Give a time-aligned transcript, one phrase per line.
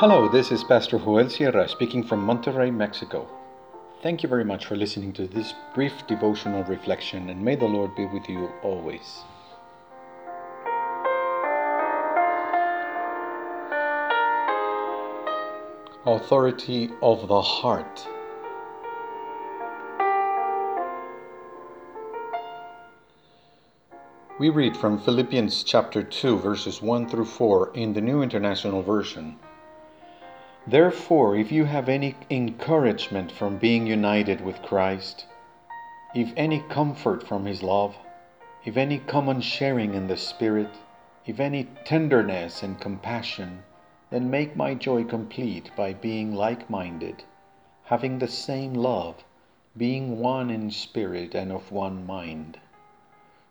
[0.00, 3.28] Hello, this is Pastor Joel Sierra speaking from Monterrey, Mexico.
[4.00, 7.96] Thank you very much for listening to this brief devotional reflection, and may the Lord
[7.96, 9.24] be with you always.
[16.06, 18.06] Authority of the Heart.
[24.38, 29.36] We read from Philippians chapter 2, verses 1 through 4 in the New International Version.
[30.70, 35.24] Therefore, if you have any encouragement from being united with Christ,
[36.14, 37.96] if any comfort from his love,
[38.66, 40.68] if any common sharing in the Spirit,
[41.24, 43.62] if any tenderness and compassion,
[44.10, 47.24] then make my joy complete by being like minded,
[47.84, 49.24] having the same love,
[49.74, 52.58] being one in spirit and of one mind.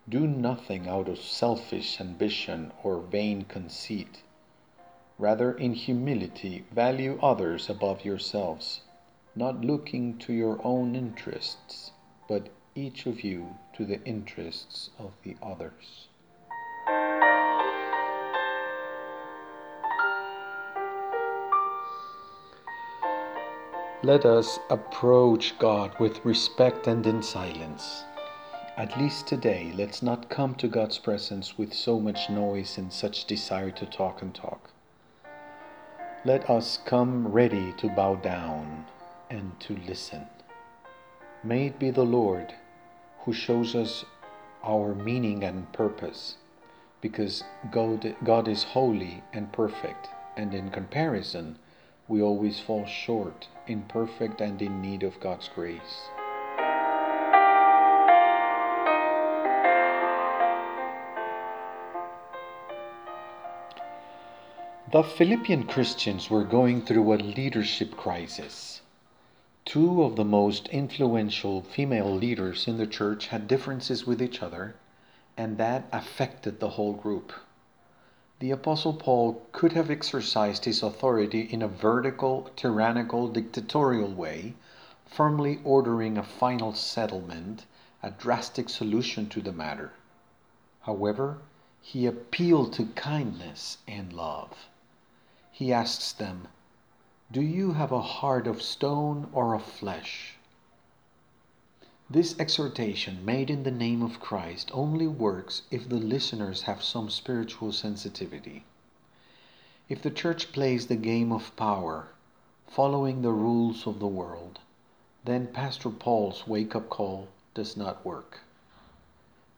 [0.07, 4.21] Do nothing out of selfish ambition or vain conceit.
[5.19, 8.81] Rather, in humility, value others above yourselves,
[9.35, 11.91] not looking to your own interests,
[12.29, 16.07] but each of you to the interests of the others.
[24.03, 28.03] Let us approach God with respect and in silence.
[28.77, 33.25] At least today, let's not come to God's presence with so much noise and such
[33.25, 34.69] desire to talk and talk.
[36.25, 38.87] Let us come ready to bow down
[39.29, 40.25] and to listen.
[41.43, 42.55] May it be the Lord
[43.19, 44.03] who shows us
[44.63, 46.37] our meaning and purpose,
[47.01, 51.59] because God, God is holy and perfect, and in comparison,
[52.07, 56.09] we always fall short, imperfect, and in need of God's grace.
[64.89, 68.79] The Philippian Christians were going through a leadership crisis.
[69.65, 74.75] Two of the most influential female leaders in the church had differences with each other,
[75.35, 77.33] and that affected the whole group.
[78.39, 84.53] The Apostle Paul could have exercised his authority in a vertical, tyrannical, dictatorial way,
[85.05, 87.65] firmly ordering a final settlement,
[88.01, 89.91] a drastic solution to the matter.
[90.83, 91.39] However,
[91.81, 94.69] he appealed to kindness and love
[95.57, 96.47] he asks them,
[97.31, 100.35] Do you have a heart of stone or of flesh?
[102.07, 107.09] This exhortation, made in the name of Christ, only works if the listeners have some
[107.09, 108.65] spiritual sensitivity.
[109.89, 112.09] If the church plays the game of power,
[112.67, 114.59] following the rules of the world,
[115.25, 118.41] then Pastor Paul's wake up call does not work.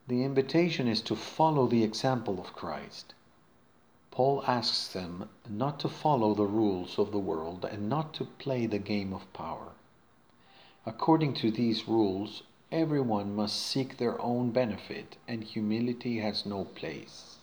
[0.08, 3.12] The invitation is to follow the example of Christ.
[4.20, 8.66] Paul asks them not to follow the rules of the world and not to play
[8.66, 9.72] the game of power.
[10.84, 17.38] According to these rules, everyone must seek their own benefit and humility has no place.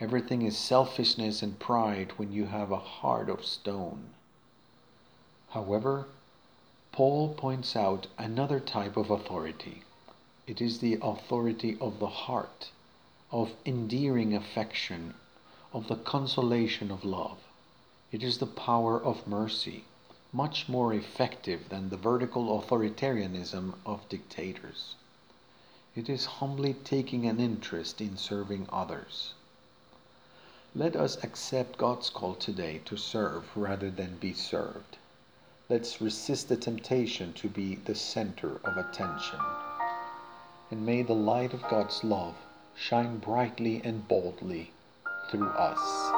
[0.00, 4.14] Everything is selfishness and pride when you have a heart of stone.
[5.50, 6.06] However,
[6.92, 9.82] Paul points out another type of authority.
[10.46, 12.70] It is the authority of the heart,
[13.30, 15.12] of endearing affection
[15.74, 17.38] of the consolation of love.
[18.12, 19.82] It is the power of mercy,
[20.32, 24.94] much more effective than the vertical authoritarianism of dictators.
[25.96, 29.34] It is humbly taking an interest in serving others.
[30.76, 34.98] Let us accept God's call today to serve rather than be served.
[35.68, 39.40] Let's resist the temptation to be the center of attention.
[40.70, 42.36] And may the light of God's love
[42.76, 44.70] shine brightly and boldly
[45.30, 46.12] through us.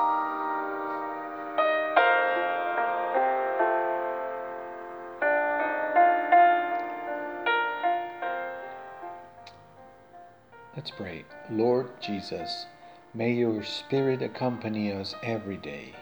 [10.77, 11.25] Let's pray.
[11.51, 12.67] Lord Jesus,
[13.15, 15.95] may your Spirit accompany us every day.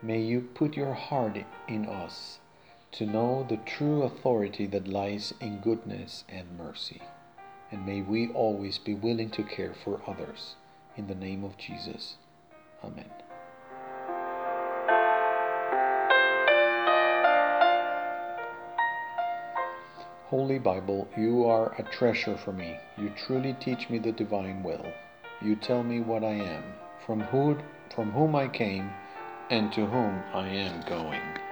[0.00, 1.36] May you put your heart
[1.66, 2.38] in us
[2.92, 7.02] to know the true authority that lies in goodness and mercy.
[7.70, 10.54] And may we always be willing to care for others.
[10.98, 12.16] In the name of Jesus.
[12.82, 13.06] Amen.
[20.26, 22.76] Holy Bible, you are a treasure for me.
[22.98, 24.84] You truly teach me the divine will.
[25.40, 26.64] You tell me what I am,
[27.06, 27.56] from who,
[27.94, 28.90] from whom I came,
[29.50, 31.47] and to whom I am going.